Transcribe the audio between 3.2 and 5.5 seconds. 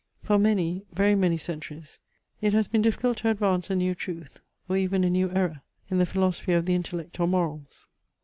advance a new truth, or even a new